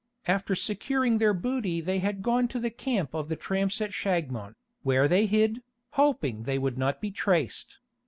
After 0.27 0.55
securing 0.55 1.19
their 1.19 1.31
booty 1.31 1.79
they 1.79 1.99
had 1.99 2.23
gone 2.23 2.47
to 2.47 2.59
the 2.59 2.71
camp 2.71 3.13
of 3.13 3.29
the 3.29 3.35
tramps 3.35 3.79
at 3.81 3.91
Shagmon, 3.93 4.55
where 4.81 5.07
they 5.07 5.27
hid, 5.27 5.61
hoping 5.91 6.41
they 6.41 6.57
would 6.57 6.75
not 6.79 7.01
be 7.01 7.11
traced. 7.11 7.77